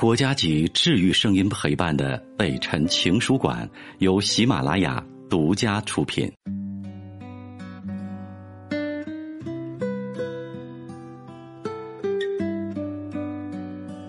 [0.00, 6.26] 国家级治愈声音陪伴的北辰情书馆由喜马拉雅独家出品。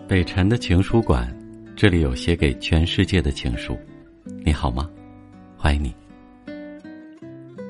[0.07, 1.29] 北辰的情书馆，
[1.75, 3.77] 这里有写给全世界的情书。
[4.45, 4.89] 你好吗？
[5.57, 5.93] 欢迎你。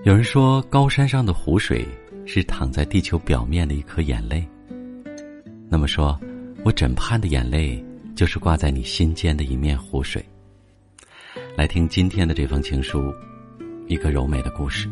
[0.04, 1.84] 有人说，高山上的湖水
[2.28, 4.48] 是躺在地球表面的一颗眼泪。
[5.68, 6.16] 那么说，
[6.64, 7.84] 我枕畔的眼泪。
[8.16, 10.24] 就是挂在你心间的一面湖水。
[11.58, 13.14] 来听今天的这封情书，
[13.88, 14.90] 一个柔美的故事。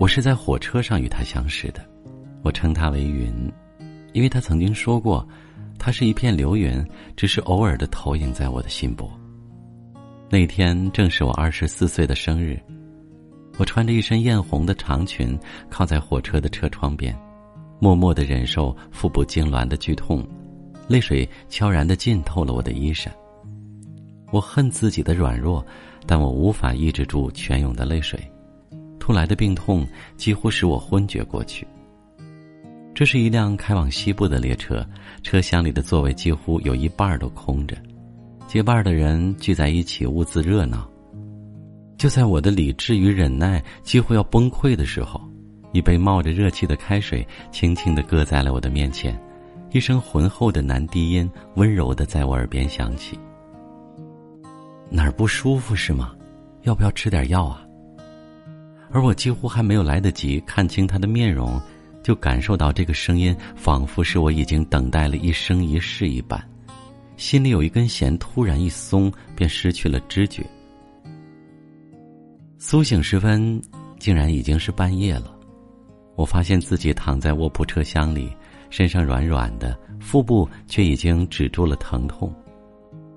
[0.00, 1.84] 我是在火车上与他相识的，
[2.42, 3.52] 我称他为云，
[4.12, 5.26] 因为他曾经说过，
[5.78, 6.82] 他是一片流云，
[7.16, 9.10] 只是偶尔的投影在我的心波。
[10.30, 12.60] 那天正是我二十四岁的生日，
[13.56, 15.38] 我穿着一身艳红的长裙，
[15.70, 17.18] 靠在火车的车窗边，
[17.80, 20.22] 默默的忍受腹部痉挛的剧痛，
[20.86, 23.10] 泪水悄然的浸透了我的衣衫。
[24.30, 25.64] 我恨自己的软弱，
[26.06, 28.20] 但我无法抑制住泉涌的泪水，
[29.00, 29.86] 突来的病痛
[30.18, 31.66] 几乎使我昏厥过去。
[32.94, 34.86] 这是一辆开往西部的列车，
[35.22, 37.74] 车厢里的座位几乎有一半都空着。
[38.48, 40.90] 结伴的人聚在一起，兀自热闹。
[41.98, 45.20] 就在我的理智与忍耐几乎要崩溃的时候，
[45.72, 49.20] 一杯冒着热气的开水轻轻的搁在了我的面前，
[49.70, 53.18] 一声浑厚的男低音温柔的在我耳边响起
[54.88, 56.14] ：“哪儿不舒服是吗？
[56.62, 57.62] 要不要吃点药啊？”
[58.90, 61.60] 而我几乎还没有来得及看清他的面容，
[62.02, 66.42] 就感受到这个声音仿佛是我已经等待了一生一世一般。
[67.18, 70.46] 心里有一根弦突然一松，便失去了知觉。
[72.58, 73.60] 苏醒时分，
[73.98, 75.36] 竟然已经是半夜了。
[76.14, 78.32] 我发现自己躺在卧铺车厢里，
[78.70, 82.32] 身上软软的，腹部却已经止住了疼痛。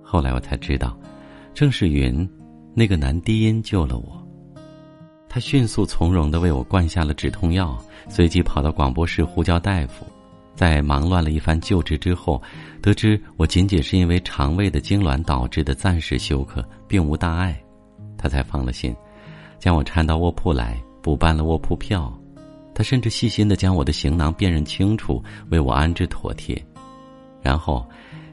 [0.01, 0.97] 后来我才知道，
[1.53, 2.27] 正是云，
[2.73, 4.27] 那个男低音救了我。
[5.29, 10.05] 他迅速从容的为我灌下了止痛药，随即跑到广播室呼叫大夫。
[10.61, 12.39] 在忙乱了一番救治之后，
[12.83, 17.59] 得知我仅仅是因为肠胃的痉挛导致的暂时休克，并无大碍，
[18.15, 18.95] 他才放了心，
[19.57, 22.15] 将我搀到卧铺来，补办了卧铺票。
[22.75, 25.19] 他甚至细心的将我的行囊辨认清楚，
[25.49, 26.63] 为我安置妥帖，
[27.41, 27.83] 然后，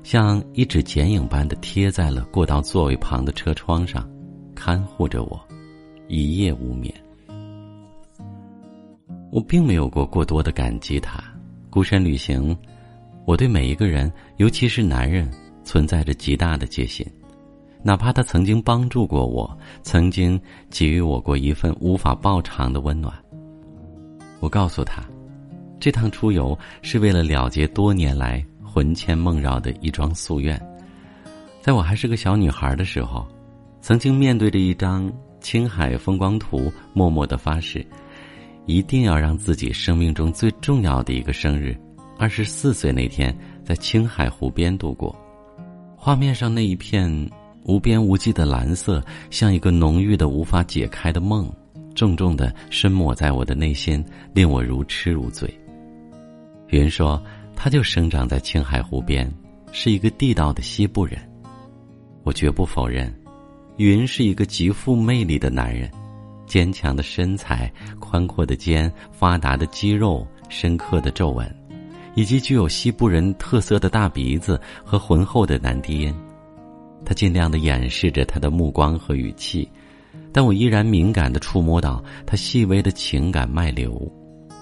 [0.03, 4.06] 像一纸剪影般的贴在了过道座位旁的车窗上，
[4.55, 5.41] 看护着我，
[6.09, 6.94] 一夜无眠。
[9.33, 11.25] 我并没有过过多的感激他。
[11.71, 12.56] 孤身旅行，
[13.25, 15.31] 我对每一个人，尤其是男人，
[15.65, 17.06] 存在着极大的戒心。
[17.83, 23.15] 哪怕他曾经帮助过我，曾经给予我过一份无法报偿的温暖。
[24.41, 25.03] 我告诉他，
[25.79, 30.61] 这趟出游是为了了结多年来魂牵梦绕的一桩夙愿。
[31.61, 33.27] 在我还是个小女孩的时候，
[33.81, 37.87] 曾经面对着一张青海风光图，默默的发誓。
[38.69, 41.75] 一定要让自己生命中最重要的一个生日，
[42.19, 43.34] 二十四岁那天，
[43.65, 45.19] 在青海湖边度过。
[45.97, 47.11] 画面上那一片
[47.65, 51.51] 无边无际的蓝色，像一个浓郁的无法解开的梦，
[51.95, 55.49] 重重的深抹在我的内心，令我如痴如醉。
[56.67, 57.21] 云说，
[57.56, 59.33] 他就生长在青海湖边，
[59.73, 61.19] 是一个地道的西部人。
[62.23, 63.11] 我绝不否认，
[63.79, 65.91] 云是一个极富魅力的男人。
[66.48, 67.70] 坚强的身材、
[68.00, 71.47] 宽阔的肩、发达的肌肉、深刻的皱纹，
[72.14, 76.14] 以及具有西部人特色的大鼻子和浑厚的男低音，
[77.04, 79.70] 他尽量的掩饰着他的目光和语气，
[80.32, 84.10] 但我依然敏感的触摸到他细微的情感脉流，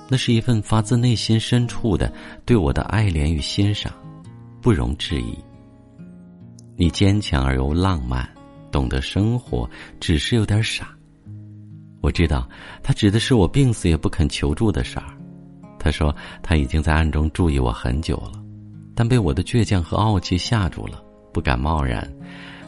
[0.09, 2.13] 那是一份发自内心深处的
[2.45, 3.93] 对我的爱怜与欣赏，
[4.61, 5.39] 不容置疑。
[6.77, 8.29] 你坚强而又浪漫，
[8.71, 9.69] 懂得生活，
[9.99, 10.96] 只是有点傻。
[12.07, 12.49] 我知道，
[12.85, 15.07] 他指的是我病死也不肯求助的事儿。
[15.77, 18.41] 他说他已经在暗中注意我很久了，
[18.95, 22.09] 但被我的倔强和傲气吓住了，不敢贸然。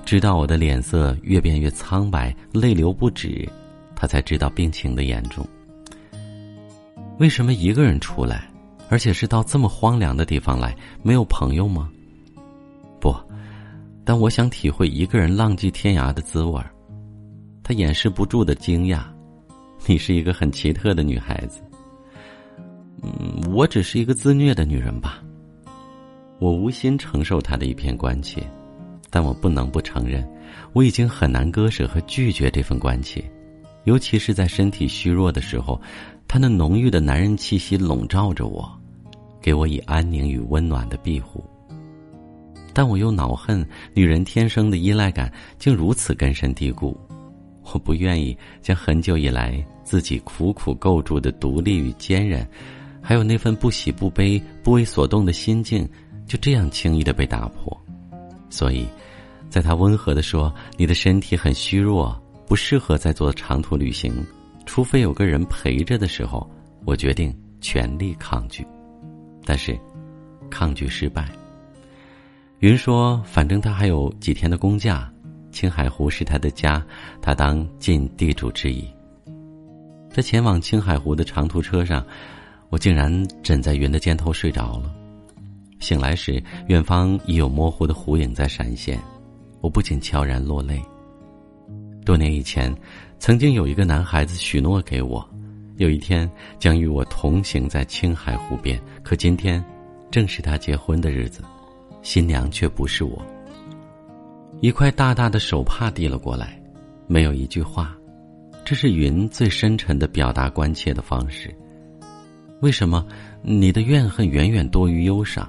[0.04, 3.48] 直到我的脸色越变越苍白，泪流不止，
[3.94, 5.46] 他才知道病情的严重。
[7.20, 8.50] 为什么一个人出来，
[8.88, 10.74] 而且是到这么荒凉的地方来？
[11.00, 11.88] 没有朋友吗？
[12.98, 13.14] 不，
[14.04, 16.72] 但我想体会一个人浪迹天涯的滋味儿。
[17.62, 19.04] 他掩饰不住的惊讶。
[19.88, 21.62] 你是一个很奇特的女孩子。
[23.02, 25.24] 嗯，我只是一个自虐的女人吧。
[26.38, 28.42] 我无心承受他的一片关切，
[29.08, 30.28] 但我不能不承认，
[30.74, 33.24] 我已经很难割舍和拒绝这份关切，
[33.84, 35.80] 尤其是在身体虚弱的时候，
[36.28, 38.70] 他那浓郁的男人气息笼罩着我，
[39.40, 41.42] 给我以安宁与温暖的庇护。
[42.74, 46.94] 但我又恼恨女人天生的依赖感竟如此根深蒂固，
[47.72, 52.46] 我不愿意将很久以来自己苦苦构筑的独立与坚韧，
[53.00, 55.88] 还有那份不喜不悲、不为所动的心境，
[56.26, 57.76] 就这样轻易的被打破。
[58.50, 58.86] 所以，
[59.50, 64.12] 在他温和的说：“你的身体很虚弱，不适合再做长途旅行，
[64.64, 66.48] 除非有个人陪着”的时候，
[66.84, 68.66] 我决定全力抗拒。
[69.44, 69.78] 但是，
[70.50, 71.28] 抗拒失败。
[72.60, 75.10] 云说：“反正他还有几天的公假，
[75.50, 76.84] 青海湖是他的家，
[77.20, 78.86] 他当尽地主之谊。”
[80.10, 82.04] 在前往青海湖的长途车上，
[82.70, 84.92] 我竟然枕在云的肩头睡着了。
[85.80, 88.98] 醒来时，远方已有模糊的湖影在闪现，
[89.60, 90.82] 我不禁悄然落泪。
[92.04, 92.74] 多年以前，
[93.18, 95.24] 曾经有一个男孩子许诺给我，
[95.76, 96.28] 有一天
[96.58, 98.80] 将与我同行在青海湖边。
[99.04, 99.62] 可今天，
[100.10, 101.42] 正是他结婚的日子，
[102.02, 103.24] 新娘却不是我。
[104.60, 106.60] 一块大大的手帕递了过来，
[107.06, 107.96] 没有一句话，
[108.64, 111.54] 这是云最深沉的表达关切的方式。
[112.60, 113.06] 为什么
[113.40, 115.48] 你的怨恨远远多于忧伤？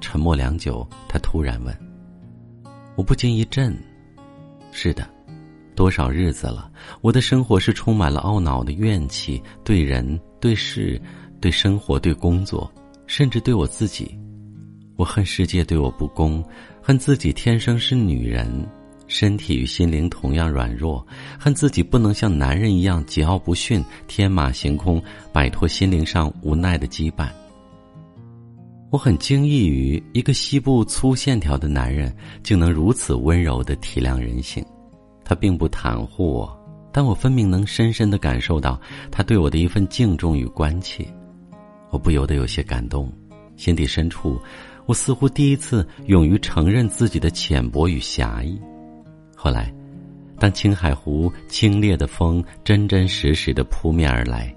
[0.00, 1.72] 沉默良久，他突然问
[2.96, 3.76] ：“我不禁一震。
[4.72, 5.08] 是的，
[5.76, 6.68] 多少日子了，
[7.02, 11.00] 我的生活是充满了懊恼的怨气，对人、对事、
[11.40, 12.68] 对生活、对工作，
[13.06, 14.18] 甚至对我自己。
[14.96, 16.42] 我恨世界对我不公，
[16.82, 18.66] 恨自己天生是女人，
[19.06, 21.06] 身体与心灵同样软弱，
[21.38, 25.02] 恨自己不能像男人一样桀骜不驯、天马行空，
[25.34, 27.28] 摆脱心灵上无奈的羁绊。”
[28.90, 34.64] 我很惊异于一个西部粗线条的男人竟能如此温柔的体谅人性，
[35.24, 36.58] 他并不袒护我，
[36.90, 41.06] 但我分明能深深的感受到他对我的一份敬重与关切，
[41.90, 43.12] 我不由得有些感动，
[43.56, 44.40] 心底深处，
[44.86, 48.58] 我似乎第一次勇于承认自己的浅薄与狭义。
[49.36, 49.72] 后来，
[50.38, 54.54] 当青海湖清冽的风真真实实的扑面而来。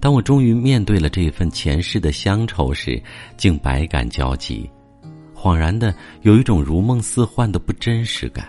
[0.00, 3.00] 当我终于面对了这份前世的乡愁时，
[3.36, 4.68] 竟百感交集，
[5.34, 8.48] 恍然的有一种如梦似幻的不真实感。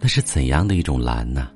[0.00, 1.50] 那是怎样的一种蓝呢？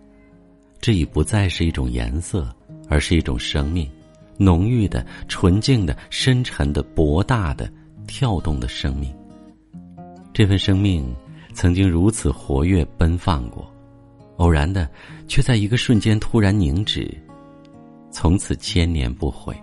[0.80, 2.54] 这已不再是一种颜色，
[2.88, 3.90] 而是一种生命，
[4.36, 7.72] 浓郁的、纯净的、深沉的、博大的、
[8.12, 9.10] 跳动的生命。
[10.34, 11.02] 这份生命
[11.54, 13.66] 曾经如此活跃奔放过，
[14.36, 14.86] 偶然的，
[15.26, 17.10] 却在一个瞬间突然凝止。
[18.10, 19.56] 从此千年不悔，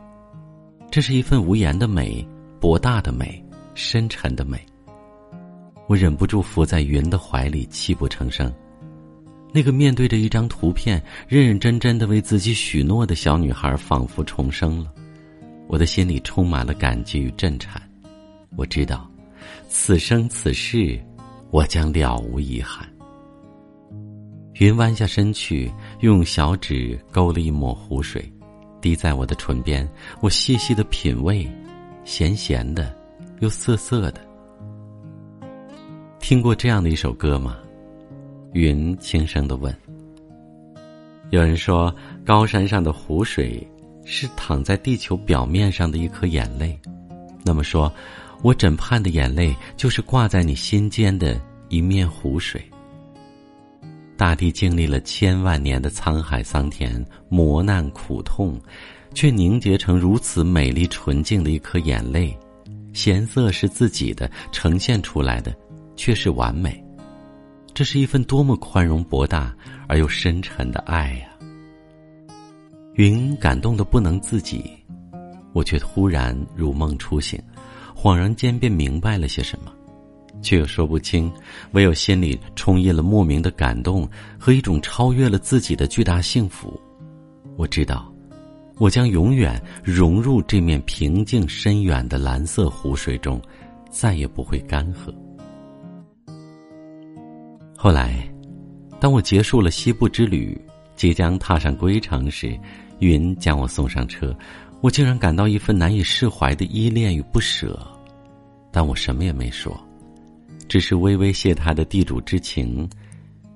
[0.90, 2.28] 这是一份无言的美，
[2.60, 3.40] 博大的美，
[3.75, 4.60] 深沉的美。
[5.88, 8.51] 我忍不住伏在云的怀里，泣不成声。
[9.54, 14.92] 那个面对着一张图片，认认真真的为自己许诺的小女孩，仿佛重生了。
[15.68, 17.80] 我的心里充满了感激与震颤。
[18.56, 19.10] 我知道，
[19.69, 21.00] 此生此世，
[21.51, 22.88] 我将了无遗憾。
[24.56, 28.30] 云弯下身去，用小指勾了一抹湖水。
[28.81, 29.88] 滴在我的唇边，
[30.22, 31.46] 我细细的品味，
[32.06, 32.96] 咸咸的，
[33.40, 34.22] 又涩涩的。
[36.19, 37.57] 听过这样的一首歌吗？
[38.53, 39.74] 云轻声的问。
[41.29, 41.94] 有人说，
[42.25, 43.65] 高山上的湖水
[44.03, 46.77] 是躺在地球表面上的一颗眼泪，
[47.46, 47.91] 那么说，
[48.41, 52.62] 我枕畔的眼泪就是挂在你心间的一面湖水。
[54.15, 58.60] 大地经历了千万年的沧海桑田、磨难苦痛，
[59.13, 62.38] 却凝结成如此美丽纯净的一颗眼泪，
[63.05, 65.55] 颜色是自己的，呈现出来的
[65.96, 66.84] 却是完美。
[67.74, 69.55] 这是一份多么宽容博大
[69.88, 71.29] 而又深沉的爱呀！
[72.96, 74.69] 云感动的不能自己，
[75.53, 77.41] 我却突然如梦初醒，
[78.01, 79.74] 恍然间便明白了些什么。
[80.41, 81.29] 却又说不清，
[81.72, 86.79] 唯有心里充溢了莫名的感动和一种超越了自己的巨大幸福。
[87.58, 88.10] 我知道，
[88.77, 93.41] 我将永远融入这面平静深远的蓝色湖水中，
[93.89, 95.13] 再也不会干涸。
[97.75, 98.25] 后来，
[98.98, 100.58] 当我结束了西部之旅，
[100.96, 102.58] 即将踏上归程时，
[103.00, 104.34] 云将我送上车，
[104.81, 107.79] 我竟然感到一份难以释怀的依恋与不舍，
[108.71, 109.77] 但我什么也没说。
[110.67, 112.88] 只是微微谢他的地主之情，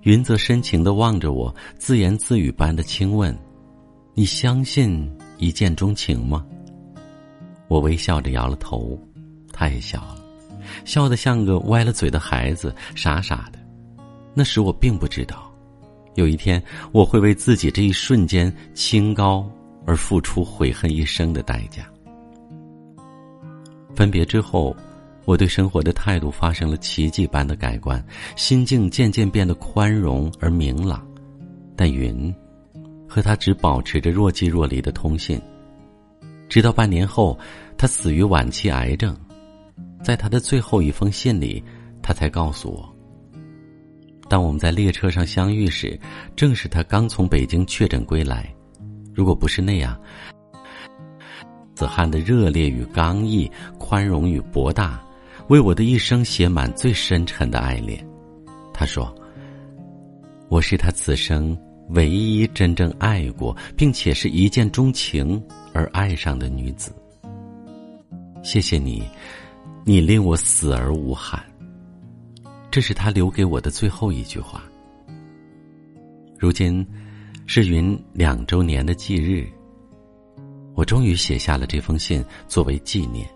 [0.02, 3.38] 云则深情的望着我，自言自语般的轻问
[4.16, 6.46] ：“你相信一见钟情吗？”
[7.70, 9.00] 我微笑着摇了头，
[9.52, 10.18] 他也笑了。
[10.86, 13.60] 笑得像个歪了嘴的孩子，傻傻的。
[14.34, 15.52] 那时我并不知道，
[16.16, 16.62] 有一天
[16.92, 19.48] 我会为自己这一瞬间清高
[19.86, 21.86] 而付出悔恨一生的代价。
[23.96, 24.76] 分别之后，
[25.26, 28.04] 我对生活的态度发生了奇迹般的改观，
[28.36, 31.06] 心境渐渐变得宽容而明朗。
[31.76, 32.34] 但云，
[33.08, 35.42] 和他只保持着若即若离的通信，
[36.50, 37.38] 直到半年后，
[37.78, 39.16] 他死于晚期癌症。
[40.04, 41.64] 在他的最后一封信里，
[42.02, 42.96] 他才告诉我：
[44.28, 45.98] 当我们在列车上相遇时，
[46.36, 48.53] 正是他刚从北京确诊归来。
[49.14, 50.00] 如果不是那样，
[51.76, 55.02] 子汉的热烈与刚毅、宽容与博大，
[55.50, 58.06] 为我的一生写满最深沉的爱恋。
[58.74, 59.14] 他说
[60.50, 61.58] ：“我是他此生
[61.90, 65.42] 唯一真正爱过，并且是一见钟情
[65.74, 66.92] 而爱上的女子。”
[68.42, 69.04] 谢谢你。
[69.86, 71.44] 你令我死而无憾。
[72.72, 74.64] 这是他留给我的最后一句话。
[76.40, 76.88] 如今，
[77.46, 79.48] 是云两周年的忌日。
[80.76, 83.28] 我终于写下了这封信作为纪念。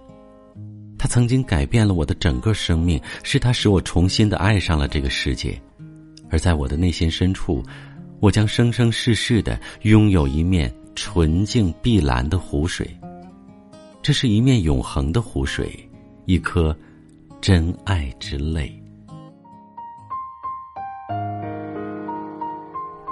[0.98, 5.60] 他曾经改变了我的整个生命，是他使我重新的爱上了这个世界。
[6.30, 7.64] 而在我的内心深处，
[8.20, 12.90] 我将生生世世的拥有一面纯净碧蓝的湖水。
[14.02, 15.72] 这是一面永恒的湖水。
[16.26, 16.76] 一颗
[17.40, 18.70] 真爱之泪。